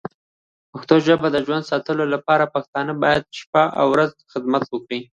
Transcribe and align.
پښتو 0.71 0.95
ژبی 1.05 1.29
ژوندی 1.47 1.67
ساتلو 1.71 2.03
لپاره 2.13 2.51
پښتانه 2.55 2.91
باید 3.03 3.23
شپه 3.39 3.63
او 3.79 3.85
ورځ 3.93 4.11
خدمت 4.31 4.63
وکړې. 4.69 4.99